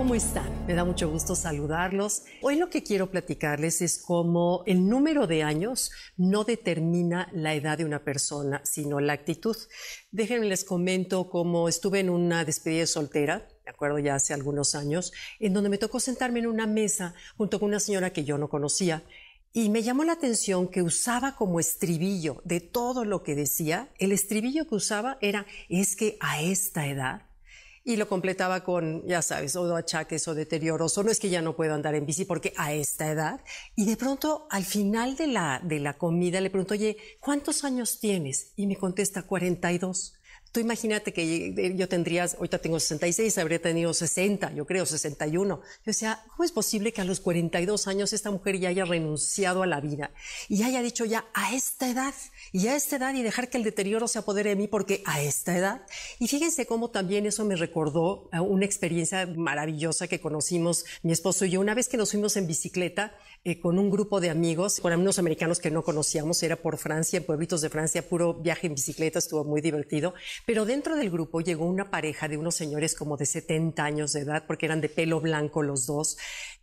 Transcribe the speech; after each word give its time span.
¿cómo 0.00 0.14
están? 0.14 0.64
Me 0.66 0.72
da 0.72 0.82
mucho 0.82 1.10
gusto 1.10 1.36
saludarlos. 1.36 2.22
Hoy 2.40 2.56
lo 2.56 2.70
que 2.70 2.82
quiero 2.82 3.10
platicarles 3.10 3.82
es 3.82 3.98
cómo 3.98 4.62
el 4.64 4.88
número 4.88 5.26
de 5.26 5.42
años 5.42 5.90
no 6.16 6.44
determina 6.44 7.28
la 7.34 7.52
edad 7.52 7.76
de 7.76 7.84
una 7.84 8.02
persona, 8.02 8.62
sino 8.64 8.98
la 8.98 9.12
actitud. 9.12 9.54
Déjenme 10.10 10.46
les 10.46 10.64
comento 10.64 11.28
cómo 11.28 11.68
estuve 11.68 12.00
en 12.00 12.08
una 12.08 12.46
despedida 12.46 12.86
soltera, 12.86 13.46
de 13.62 13.70
acuerdo 13.70 13.98
ya 13.98 14.14
hace 14.14 14.32
algunos 14.32 14.74
años, 14.74 15.12
en 15.38 15.52
donde 15.52 15.68
me 15.68 15.76
tocó 15.76 16.00
sentarme 16.00 16.38
en 16.38 16.46
una 16.46 16.66
mesa 16.66 17.12
junto 17.36 17.60
con 17.60 17.68
una 17.68 17.78
señora 17.78 18.10
que 18.10 18.24
yo 18.24 18.38
no 18.38 18.48
conocía. 18.48 19.02
Y 19.52 19.68
me 19.68 19.82
llamó 19.82 20.04
la 20.04 20.12
atención 20.12 20.68
que 20.68 20.80
usaba 20.80 21.36
como 21.36 21.60
estribillo 21.60 22.40
de 22.46 22.60
todo 22.60 23.04
lo 23.04 23.22
que 23.22 23.34
decía, 23.34 23.90
el 23.98 24.12
estribillo 24.12 24.66
que 24.66 24.76
usaba 24.76 25.18
era, 25.20 25.44
es 25.68 25.94
que 25.94 26.16
a 26.20 26.40
esta 26.40 26.86
edad 26.86 27.29
y 27.84 27.96
lo 27.96 28.08
completaba 28.08 28.62
con, 28.62 29.06
ya 29.06 29.22
sabes, 29.22 29.56
o 29.56 29.74
achaques 29.74 30.28
o 30.28 30.34
deterioros, 30.34 30.96
o 30.98 31.02
no 31.02 31.10
es 31.10 31.18
que 31.18 31.30
ya 31.30 31.42
no 31.42 31.56
puedo 31.56 31.74
andar 31.74 31.94
en 31.94 32.06
bici 32.06 32.24
porque 32.24 32.52
a 32.56 32.72
esta 32.72 33.10
edad. 33.10 33.40
Y 33.74 33.86
de 33.86 33.96
pronto, 33.96 34.46
al 34.50 34.64
final 34.64 35.16
de 35.16 35.26
la, 35.26 35.60
de 35.64 35.80
la 35.80 35.94
comida, 35.94 36.40
le 36.40 36.50
pregunto, 36.50 36.74
oye, 36.74 36.96
¿cuántos 37.20 37.64
años 37.64 37.98
tienes? 37.98 38.52
Y 38.56 38.66
me 38.66 38.76
contesta, 38.76 39.22
42. 39.22 40.19
Tú 40.52 40.58
imagínate 40.58 41.12
que 41.12 41.74
yo 41.76 41.88
tendría, 41.88 42.24
ahorita 42.24 42.58
tengo 42.58 42.80
66, 42.80 43.38
habría 43.38 43.62
tenido 43.62 43.94
60, 43.94 44.52
yo 44.52 44.66
creo 44.66 44.84
61. 44.84 45.60
Yo 45.60 45.62
decía, 45.84 46.24
¿cómo 46.28 46.42
es 46.42 46.50
posible 46.50 46.92
que 46.92 47.00
a 47.00 47.04
los 47.04 47.20
42 47.20 47.86
años 47.86 48.12
esta 48.12 48.32
mujer 48.32 48.58
ya 48.58 48.68
haya 48.68 48.84
renunciado 48.84 49.62
a 49.62 49.66
la 49.66 49.80
vida 49.80 50.10
y 50.48 50.64
haya 50.64 50.82
dicho 50.82 51.04
ya 51.04 51.26
a 51.34 51.54
esta 51.54 51.88
edad 51.88 52.14
y 52.50 52.66
a 52.66 52.74
esta 52.74 52.96
edad 52.96 53.14
y 53.14 53.22
dejar 53.22 53.48
que 53.48 53.58
el 53.58 53.64
deterioro 53.64 54.08
se 54.08 54.18
apodere 54.18 54.50
de 54.50 54.56
mí 54.56 54.66
porque 54.66 55.02
a 55.06 55.22
esta 55.22 55.56
edad? 55.56 55.86
Y 56.18 56.26
fíjense 56.26 56.66
cómo 56.66 56.90
también 56.90 57.26
eso 57.26 57.44
me 57.44 57.54
recordó 57.54 58.28
a 58.32 58.42
una 58.42 58.64
experiencia 58.64 59.26
maravillosa 59.26 60.08
que 60.08 60.20
conocimos 60.20 60.84
mi 61.02 61.12
esposo 61.12 61.44
y 61.44 61.50
yo 61.50 61.60
una 61.60 61.74
vez 61.74 61.88
que 61.88 61.96
nos 61.96 62.10
fuimos 62.10 62.36
en 62.36 62.48
bicicleta 62.48 63.14
eh, 63.44 63.58
con 63.58 63.78
un 63.78 63.90
grupo 63.90 64.20
de 64.20 64.30
amigos, 64.30 64.80
con 64.80 64.92
amigos 64.92 65.18
americanos 65.18 65.60
que 65.60 65.70
no 65.70 65.82
conocíamos, 65.82 66.42
era 66.42 66.56
por 66.56 66.76
Francia, 66.76 67.16
en 67.16 67.24
pueblitos 67.24 67.62
de 67.62 67.70
Francia, 67.70 68.06
puro 68.06 68.34
viaje 68.34 68.66
en 68.66 68.74
bicicleta, 68.74 69.18
estuvo 69.18 69.44
muy 69.44 69.60
divertido. 69.60 70.12
Pero 70.46 70.64
dentro 70.64 70.96
del 70.96 71.10
grupo 71.10 71.40
llegó 71.40 71.66
una 71.66 71.90
pareja 71.90 72.28
de 72.28 72.36
unos 72.36 72.54
señores 72.54 72.94
como 72.94 73.16
de 73.16 73.26
70 73.26 73.82
años 73.84 74.12
de 74.12 74.20
edad, 74.20 74.44
porque 74.46 74.66
eran 74.66 74.80
de 74.80 74.88
pelo 74.88 75.20
blanco 75.20 75.62
los 75.62 75.86
dos, 75.86 76.16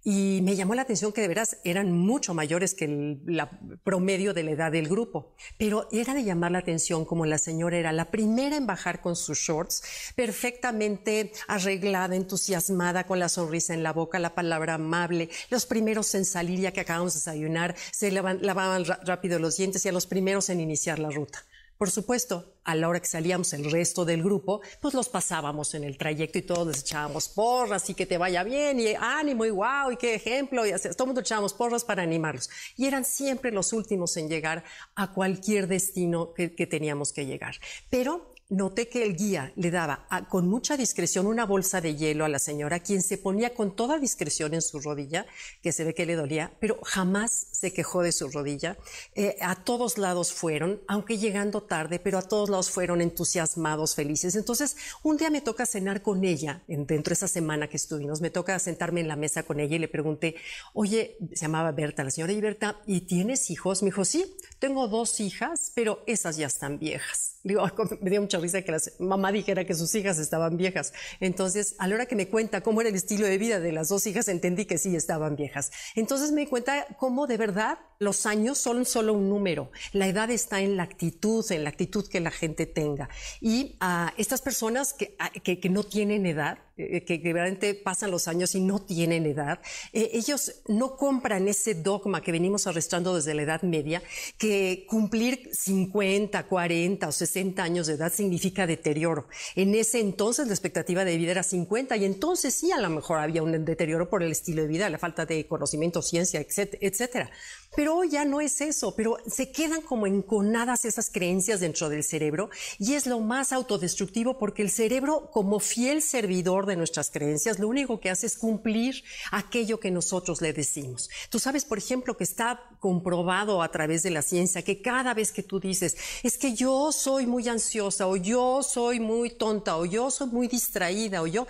y 0.04 0.40
me 0.44 0.56
llamó 0.56 0.74
la 0.74 0.84
atención 0.84 1.12
que 1.12 1.22
de 1.22 1.28
veras 1.28 1.58
eran 1.64 1.92
mucho 1.92 2.34
mayores 2.34 2.74
que 2.74 2.86
el 2.86 3.20
la 3.26 3.50
promedio 3.84 4.34
de 4.34 4.44
la 4.44 4.52
edad 4.52 4.72
del 4.72 4.88
grupo. 4.88 5.36
Pero 5.58 5.88
era 5.92 6.14
de 6.14 6.24
llamar 6.24 6.52
la 6.52 6.60
atención 6.60 7.04
como 7.04 7.26
la 7.26 7.38
señora 7.38 7.78
era 7.78 7.92
la 7.92 8.10
primera 8.10 8.56
en 8.56 8.66
bajar 8.68 9.02
con 9.02 9.16
sus 9.16 9.38
shorts, 9.38 9.84
perfectamente 10.16 11.32
arreglada, 11.48 12.16
entusiasmada, 12.16 13.06
con 13.06 13.20
la 13.20 13.30
sonrisa 13.30 13.74
en 13.74 13.84
la 13.84 13.94
boca, 13.94 14.20
la 14.20 14.36
palabra 14.36 14.76
amable, 14.76 15.30
los 15.50 15.66
primeros 15.66 16.14
en 16.16 16.26
salir 16.26 16.60
ya 16.62 16.72
que 16.72 16.82
acabamos 16.82 17.14
de 17.14 17.20
desayunar, 17.20 17.76
se 17.92 18.12
lavaban 18.12 18.86
rápido 18.86 19.40
los 19.40 19.58
dientes 19.58 19.86
y 19.86 19.90
a 19.90 19.92
los 19.92 20.08
primeros 20.08 20.50
en 20.50 20.62
iniciar 20.62 21.00
la 21.00 21.10
ruta. 21.10 21.44
Por 21.78 21.92
supuesto, 21.92 22.56
a 22.64 22.74
la 22.76 22.90
hora 22.90 23.00
que 23.00 23.08
salíamos 23.08 23.54
el 23.54 23.72
resto 23.72 24.04
del 24.04 24.24
grupo, 24.24 24.62
pues 24.82 24.94
los 24.94 25.10
pasábamos 25.10 25.76
en 25.76 25.84
el 25.84 25.98
trayecto 25.98 26.40
y 26.40 26.42
todos 26.42 26.68
les 26.68 26.82
echábamos 26.82 27.30
porras 27.30 27.90
y 27.90 27.94
que 27.94 28.06
te 28.06 28.18
vaya 28.18 28.44
bien 28.44 28.80
y 28.80 28.96
ánimo 28.96 29.46
y 29.46 29.52
wow 29.52 29.92
y 29.92 29.98
qué 29.98 30.16
ejemplo 30.16 30.66
y 30.66 30.72
así, 30.72 30.90
todo 30.90 31.04
el 31.04 31.08
mundo 31.10 31.22
echábamos 31.22 31.54
porras 31.54 31.86
para 31.86 32.02
animarlos. 32.02 32.50
Y 32.76 32.88
eran 32.88 33.06
siempre 33.06 33.52
los 33.52 33.74
últimos 33.74 34.18
en 34.18 34.28
llegar 34.28 34.64
a 34.96 35.14
cualquier 35.14 35.68
destino 35.68 36.34
que, 36.34 36.56
que 36.56 36.66
teníamos 36.66 37.14
que 37.14 37.26
llegar. 37.26 37.56
Pero 37.90 38.34
Noté 38.50 38.88
que 38.88 39.04
el 39.04 39.18
guía 39.18 39.52
le 39.58 39.72
daba 39.72 40.08
con 40.30 40.48
mucha 40.48 40.78
discreción 40.78 41.28
una 41.28 41.46
bolsa 41.46 41.82
de 41.82 41.98
hielo 41.98 42.24
a 42.24 42.30
la 42.30 42.40
señora, 42.40 42.80
quien 42.80 43.02
se 43.02 43.18
ponía 43.18 43.54
con 43.54 43.76
toda 43.76 44.00
discreción 44.00 44.54
en 44.54 44.62
su 44.62 44.80
rodilla, 44.80 45.26
que 45.62 45.74
se 45.74 45.84
ve 45.84 45.94
que 45.94 46.06
le 46.06 46.16
dolía, 46.16 46.54
pero 46.62 46.80
jamás 46.82 47.48
se 47.52 47.74
quejó 47.74 48.04
de 48.04 48.14
su 48.14 48.30
rodilla. 48.30 48.78
Eh, 49.16 49.36
a 49.42 49.56
todos 49.66 49.98
lados 49.98 50.32
fueron, 50.32 50.82
aunque 50.88 51.18
llegando 51.18 51.64
tarde, 51.64 52.00
pero 52.00 52.20
a 52.20 52.22
todos 52.22 52.50
lados 52.50 52.72
fueron 52.72 53.02
entusiasmados, 53.02 53.96
felices. 53.96 54.34
Entonces, 54.36 54.78
un 55.04 55.18
día 55.18 55.30
me 55.30 55.42
toca 55.42 55.66
cenar 55.66 56.02
con 56.02 56.24
ella, 56.24 56.64
dentro 56.68 57.10
de 57.10 57.16
esa 57.16 57.28
semana 57.28 57.68
que 57.68 57.76
estuvimos, 57.76 58.22
me 58.22 58.30
toca 58.30 58.58
sentarme 58.60 59.02
en 59.02 59.10
la 59.10 59.18
mesa 59.18 59.44
con 59.44 59.60
ella 59.60 59.76
y 59.76 59.80
le 59.80 59.90
pregunté, 59.90 60.36
oye, 60.74 61.18
se 61.34 61.42
llamaba 61.48 61.74
Berta, 61.74 62.06
la 62.06 62.12
señora 62.12 62.32
y 62.32 62.40
Berta, 62.40 62.80
¿y 62.86 63.02
tienes 63.02 63.52
hijos? 63.52 63.84
Me 63.84 63.88
dijo, 63.88 64.06
sí, 64.06 64.38
tengo 64.60 64.88
dos 64.88 65.20
hijas, 65.20 65.74
pero 65.76 66.02
esas 66.08 66.38
ya 66.38 66.48
están 66.48 66.80
viejas. 66.80 67.36
Digo, 67.44 67.66
me 68.02 68.10
dio 68.10 68.22
mucha 68.22 68.37
risa 68.40 68.62
que 68.62 68.72
la 68.72 68.80
mamá 69.00 69.32
dijera 69.32 69.66
que 69.66 69.74
sus 69.74 69.94
hijas 69.96 70.20
estaban 70.20 70.58
viejas. 70.58 70.94
Entonces, 71.20 71.76
a 71.80 71.88
la 71.88 71.96
hora 71.96 72.06
que 72.06 72.16
me 72.16 72.28
cuenta 72.28 72.62
cómo 72.62 72.82
era 72.82 72.90
el 72.90 72.96
estilo 72.96 73.26
de 73.26 73.38
vida 73.38 73.60
de 73.60 73.72
las 73.72 73.90
dos 73.90 74.08
hijas, 74.08 74.28
entendí 74.28 74.66
que 74.66 74.78
sí 74.78 74.96
estaban 74.96 75.36
viejas. 75.36 75.72
Entonces 75.96 76.32
me 76.32 76.48
cuenta 76.48 76.88
cómo 76.98 77.28
de 77.28 77.38
verdad 77.38 77.80
los 78.00 78.26
años 78.26 78.58
son 78.58 78.86
solo 78.86 79.14
un 79.14 79.30
número. 79.30 79.72
La 79.94 80.08
edad 80.08 80.30
está 80.30 80.62
en 80.62 80.78
la 80.78 80.84
actitud, 80.84 81.46
en 81.52 81.64
la 81.64 81.70
actitud 81.70 82.08
que 82.08 82.20
la 82.20 82.32
gente 82.32 82.66
tenga. 82.66 83.10
Y 83.42 83.76
a 83.80 84.14
estas 84.18 84.42
personas 84.42 84.94
que, 84.94 85.16
que, 85.44 85.60
que 85.60 85.70
no 85.70 85.84
tienen 85.84 86.26
edad, 86.26 86.60
eh, 86.78 87.04
que, 87.06 87.20
que, 87.20 87.34
realmente 87.34 87.74
pasan 87.74 88.12
los 88.12 88.28
años 88.28 88.54
y 88.54 88.62
no 88.62 88.80
tienen 88.80 89.26
edad, 89.26 89.60
eh, 89.94 90.12
ellos 90.14 90.62
no 90.68 90.96
compran 90.96 91.48
ese 91.48 91.74
dogma 91.74 92.22
que 92.22 92.32
venimos 92.32 92.68
arrastrando 92.68 93.16
desde 93.16 93.34
la 93.34 93.42
Edad 93.42 93.64
Media, 93.64 94.04
que 94.38 94.86
cumplir 94.88 95.50
50, 95.52 96.44
40 96.44 97.08
o 97.08 97.12
60 97.12 97.64
años 97.64 97.88
de 97.88 97.94
edad 97.94 98.14
significa 98.14 98.68
deterioro. 98.68 99.28
En 99.56 99.74
ese 99.74 100.00
entonces 100.00 100.46
la 100.46 100.54
expectativa 100.54 101.04
de 101.04 101.18
vida 101.18 101.32
era 101.32 101.44
50 101.44 101.98
y 101.98 102.06
entonces 102.06 102.54
sí 102.54 102.72
a 102.72 102.80
lo 102.80 102.92
mejor 102.92 103.18
había 103.18 103.42
un 103.42 103.66
deterioro 103.66 104.08
por 104.08 104.22
el 104.22 104.32
estilo 104.32 104.62
de 104.62 104.68
vida, 104.68 104.88
la 104.92 105.00
falta 105.00 105.26
de 105.26 105.48
conocimiento, 105.48 106.04
ciencia, 106.04 106.46
etcétera. 106.80 107.32
Pero 107.78 107.96
hoy 107.96 108.10
ya 108.10 108.26
no 108.26 108.42
es 108.42 108.60
eso, 108.62 108.96
pero 108.96 109.18
se 109.28 109.52
quedan 109.52 109.84
como 109.84 110.08
enconadas 110.08 110.84
esas 110.84 111.12
creencias 111.12 111.60
dentro 111.60 111.90
del 111.90 112.04
cerebro 112.04 112.50
y 112.80 112.96
es 112.96 113.06
lo 113.06 113.20
más 113.20 113.54
autodestructivo 113.54 114.40
porque 114.40 114.64
el 114.64 114.72
cerebro, 114.72 115.30
como 115.32 115.60
fiel 115.60 116.02
servidor 116.02 116.66
de 116.66 116.76
nuestras 116.76 117.12
creencias, 117.12 117.60
lo 117.60 117.68
único 117.68 118.00
que 118.00 118.10
hace 118.10 118.26
es 118.26 118.36
cumplir 118.36 119.04
aquello 119.32 119.80
que 119.80 119.92
nosotros 119.92 120.42
le 120.42 120.54
decimos. 120.54 121.12
Tú 121.30 121.38
sabes, 121.38 121.66
por 121.66 121.78
ejemplo, 121.78 122.18
que 122.18 122.24
está 122.24 122.64
comprobado 122.80 123.62
a 123.62 123.70
través 123.70 124.02
de 124.02 124.10
la 124.10 124.24
ciencia 124.24 124.64
que 124.64 124.82
cada 124.82 125.14
vez 125.14 125.32
que 125.32 125.44
tú 125.44 125.60
dices, 125.60 125.98
es 126.24 126.40
que 126.40 126.56
yo 126.56 126.92
soy 126.92 127.28
muy 127.28 127.48
ansiosa 127.48 128.08
o 128.08 128.16
yo 128.16 128.64
soy 128.64 129.00
muy 129.00 129.30
tonta 129.30 129.78
o 129.78 129.86
yo 129.86 130.10
soy 130.10 130.30
muy 130.30 130.48
distraída 130.48 131.22
o 131.22 131.28
yo, 131.28 131.46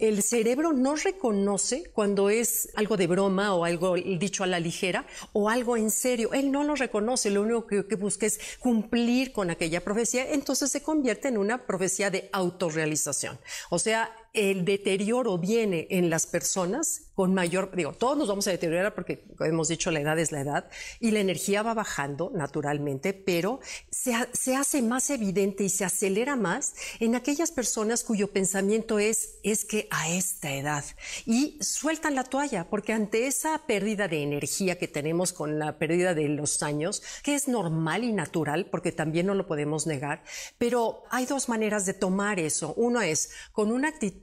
el 0.00 0.24
cerebro 0.24 0.72
no 0.72 0.96
reconoce 0.96 1.84
cuando 1.92 2.30
es 2.30 2.68
algo 2.74 2.96
de 2.96 3.06
broma 3.06 3.54
o 3.54 3.64
algo 3.64 3.94
dicho 3.94 4.42
a 4.42 4.48
la 4.48 4.58
ligera 4.58 5.06
o 5.32 5.48
algo 5.48 5.67
en 5.76 5.90
serio. 5.90 6.32
Él 6.32 6.50
no 6.50 6.64
lo 6.64 6.74
reconoce, 6.74 7.30
lo 7.30 7.42
único 7.42 7.66
que, 7.66 7.86
que, 7.86 7.96
busca 7.96 8.26
es 8.26 8.40
cumplir 8.58 9.32
con 9.32 9.50
aquella 9.50 9.82
profecía, 9.82 10.30
entonces 10.32 10.70
se 10.70 10.82
convierte 10.82 11.28
en 11.28 11.38
una 11.38 11.66
profecía 11.66 12.10
de 12.10 12.28
autorrealización. 12.32 13.38
O 13.70 13.78
sea, 13.78 14.14
el 14.34 14.64
deterioro 14.64 15.38
viene 15.38 15.86
en 15.90 16.10
las 16.10 16.26
personas 16.26 17.02
con 17.14 17.34
mayor, 17.34 17.74
digo, 17.74 17.92
todos 17.94 18.16
nos 18.16 18.28
vamos 18.28 18.46
a 18.46 18.52
deteriorar 18.52 18.94
porque, 18.94 19.24
hemos 19.40 19.66
dicho, 19.66 19.90
la 19.90 19.98
edad 19.98 20.16
es 20.20 20.30
la 20.30 20.40
edad 20.40 20.70
y 21.00 21.10
la 21.10 21.18
energía 21.18 21.64
va 21.64 21.74
bajando 21.74 22.30
naturalmente, 22.32 23.12
pero 23.12 23.58
se, 23.90 24.14
se 24.32 24.54
hace 24.54 24.82
más 24.82 25.10
evidente 25.10 25.64
y 25.64 25.68
se 25.68 25.84
acelera 25.84 26.36
más 26.36 26.74
en 27.00 27.16
aquellas 27.16 27.50
personas 27.50 28.04
cuyo 28.04 28.30
pensamiento 28.30 29.00
es, 29.00 29.38
es 29.42 29.64
que 29.64 29.88
a 29.90 30.10
esta 30.10 30.54
edad 30.54 30.84
y 31.26 31.58
sueltan 31.60 32.14
la 32.14 32.22
toalla 32.22 32.68
porque 32.70 32.92
ante 32.92 33.26
esa 33.26 33.66
pérdida 33.66 34.06
de 34.06 34.22
energía 34.22 34.78
que 34.78 34.86
tenemos 34.86 35.32
con 35.32 35.58
la 35.58 35.76
pérdida 35.76 36.14
de 36.14 36.28
los 36.28 36.62
años, 36.62 37.02
que 37.24 37.34
es 37.34 37.48
normal 37.48 38.04
y 38.04 38.12
natural 38.12 38.66
porque 38.66 38.92
también 38.92 39.26
no 39.26 39.34
lo 39.34 39.48
podemos 39.48 39.88
negar, 39.88 40.22
pero 40.56 41.02
hay 41.10 41.26
dos 41.26 41.48
maneras 41.48 41.84
de 41.84 41.94
tomar 41.94 42.38
eso. 42.38 42.74
Uno 42.76 43.00
es 43.00 43.30
con 43.50 43.72
una 43.72 43.88
actitud 43.88 44.17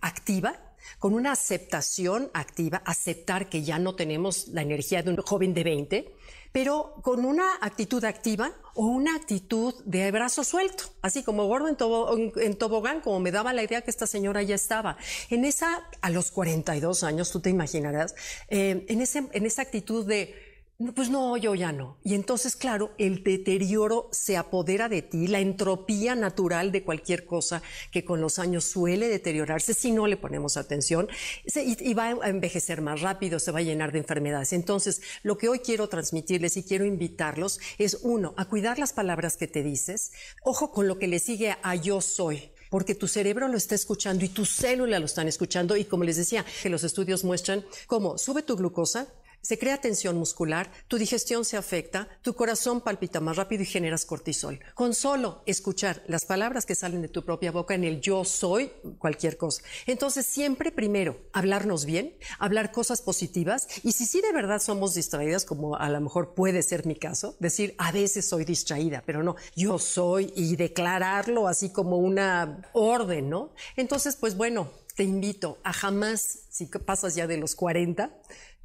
activa, 0.00 0.54
con 0.98 1.14
una 1.14 1.32
aceptación 1.32 2.30
activa, 2.34 2.82
aceptar 2.84 3.48
que 3.48 3.62
ya 3.62 3.78
no 3.78 3.94
tenemos 3.94 4.48
la 4.48 4.62
energía 4.62 5.02
de 5.02 5.10
un 5.10 5.16
joven 5.18 5.54
de 5.54 5.64
20, 5.64 6.14
pero 6.52 6.94
con 7.02 7.24
una 7.24 7.56
actitud 7.60 8.04
activa 8.04 8.52
o 8.74 8.86
una 8.86 9.14
actitud 9.14 9.74
de 9.84 10.10
brazo 10.10 10.42
suelto, 10.42 10.84
así 11.00 11.22
como 11.22 11.46
gordo 11.46 11.68
en, 11.68 12.56
tobogán, 12.56 13.00
como 13.00 13.20
me 13.20 13.30
daba 13.30 13.52
la 13.52 13.62
idea 13.62 13.82
que 13.82 13.90
esta 13.90 14.06
señora 14.06 14.42
ya 14.42 14.56
estaba. 14.56 14.96
En 15.28 15.44
esa, 15.44 15.88
a 16.00 16.10
los 16.10 16.30
42 16.30 17.04
años, 17.04 17.30
tú 17.30 17.40
te 17.40 17.50
imaginarás, 17.50 18.14
eh, 18.48 18.84
en, 18.88 19.00
ese, 19.00 19.28
en 19.32 19.46
esa 19.46 19.62
actitud 19.62 20.06
de 20.06 20.49
pues 20.94 21.10
no, 21.10 21.36
yo 21.36 21.54
ya 21.54 21.72
no. 21.72 21.98
Y 22.04 22.14
entonces, 22.14 22.56
claro, 22.56 22.92
el 22.96 23.22
deterioro 23.22 24.08
se 24.12 24.38
apodera 24.38 24.88
de 24.88 25.02
ti, 25.02 25.26
la 25.26 25.40
entropía 25.40 26.14
natural 26.14 26.72
de 26.72 26.84
cualquier 26.84 27.26
cosa 27.26 27.62
que 27.90 28.04
con 28.04 28.22
los 28.22 28.38
años 28.38 28.64
suele 28.64 29.08
deteriorarse 29.08 29.74
si 29.74 29.92
no 29.92 30.06
le 30.06 30.16
ponemos 30.16 30.56
atención 30.56 31.08
y, 31.54 31.94
va 31.94 32.16
a 32.22 32.28
envejecer 32.28 32.80
más 32.80 33.02
rápido, 33.02 33.38
se 33.38 33.52
va 33.52 33.58
a 33.58 33.62
llenar 33.62 33.92
de 33.92 33.98
enfermedades. 33.98 34.54
Entonces, 34.54 35.02
lo 35.22 35.36
que 35.36 35.48
hoy 35.48 35.58
quiero 35.58 35.88
transmitirles 35.88 36.56
y 36.56 36.62
quiero 36.62 36.86
invitarlos 36.86 37.60
es, 37.76 37.98
uno, 38.02 38.32
a 38.38 38.46
cuidar 38.46 38.78
las 38.78 38.94
palabras 38.94 39.36
que 39.36 39.48
te 39.48 39.62
dices. 39.62 40.12
Ojo 40.44 40.72
con 40.72 40.88
lo 40.88 40.98
que 40.98 41.08
le 41.08 41.18
sigue 41.18 41.56
a 41.62 41.74
yo 41.74 42.00
soy 42.00 42.52
porque 42.70 42.94
tu 42.94 43.08
cerebro 43.08 43.48
lo 43.48 43.56
está 43.56 43.74
escuchando 43.74 44.24
y 44.24 44.28
tu 44.28 44.46
célula 44.46 44.98
lo 44.98 45.06
están 45.06 45.28
escuchando 45.28 45.76
y 45.76 45.84
como 45.84 46.04
les 46.04 46.16
decía, 46.16 46.46
que 46.62 46.70
los 46.70 46.84
estudios 46.84 47.24
muestran 47.24 47.64
cómo 47.86 48.16
sube 48.16 48.42
tu 48.42 48.56
glucosa, 48.56 49.08
se 49.42 49.58
crea 49.58 49.80
tensión 49.80 50.16
muscular, 50.16 50.70
tu 50.88 50.98
digestión 50.98 51.44
se 51.44 51.56
afecta, 51.56 52.08
tu 52.22 52.34
corazón 52.34 52.80
palpita 52.80 53.20
más 53.20 53.36
rápido 53.36 53.62
y 53.62 53.66
generas 53.66 54.04
cortisol. 54.04 54.60
Con 54.74 54.94
solo 54.94 55.42
escuchar 55.46 56.02
las 56.06 56.24
palabras 56.24 56.66
que 56.66 56.74
salen 56.74 57.02
de 57.02 57.08
tu 57.08 57.24
propia 57.24 57.52
boca 57.52 57.74
en 57.74 57.84
el 57.84 58.00
yo 58.00 58.24
soy 58.24 58.72
cualquier 58.98 59.36
cosa. 59.36 59.62
Entonces, 59.86 60.26
siempre 60.26 60.70
primero, 60.70 61.18
hablarnos 61.32 61.84
bien, 61.84 62.14
hablar 62.38 62.72
cosas 62.72 63.02
positivas 63.02 63.68
y 63.82 63.92
si 63.92 64.06
sí 64.06 64.20
de 64.20 64.32
verdad 64.32 64.60
somos 64.60 64.94
distraídas, 64.94 65.44
como 65.44 65.76
a 65.76 65.88
lo 65.88 66.00
mejor 66.00 66.34
puede 66.34 66.62
ser 66.62 66.86
mi 66.86 66.96
caso, 66.96 67.36
decir 67.40 67.74
a 67.78 67.92
veces 67.92 68.28
soy 68.28 68.44
distraída, 68.44 69.02
pero 69.06 69.22
no, 69.22 69.36
yo 69.56 69.78
soy 69.78 70.32
y 70.36 70.56
declararlo 70.56 71.48
así 71.48 71.70
como 71.70 71.96
una 71.98 72.62
orden, 72.72 73.30
¿no? 73.30 73.52
Entonces, 73.76 74.16
pues 74.16 74.36
bueno, 74.36 74.70
te 74.96 75.04
invito 75.04 75.58
a 75.64 75.72
jamás, 75.72 76.40
si 76.50 76.66
pasas 76.66 77.14
ya 77.14 77.26
de 77.26 77.38
los 77.38 77.54
40, 77.54 78.10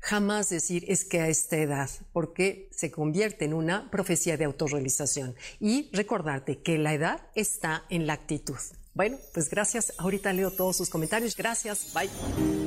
jamás 0.06 0.50
decir 0.50 0.86
es 0.88 1.04
que 1.04 1.19
a 1.19 1.28
esta 1.30 1.57
edad, 1.57 1.90
porque 2.13 2.69
se 2.72 2.92
convierte 2.92 3.46
en 3.46 3.54
una 3.54 3.90
profecía 3.90 4.38
de 4.38 4.46
autorrealización. 4.46 5.36
Y 5.60 5.90
recordarte 5.94 6.60
que 6.60 6.78
la 6.78 6.94
edad 6.94 7.22
está 7.34 7.86
en 7.90 8.06
la 8.06 8.13
actitud. 8.13 8.60
Bueno, 8.94 9.18
pues 9.34 9.50
gracias. 9.50 9.94
Ahorita 9.98 10.31
leo 10.31 10.52
todos 10.52 10.78
sus 10.78 10.90
comentarios. 10.90 11.36
Gracias. 11.36 11.92
Bye. 11.94 12.65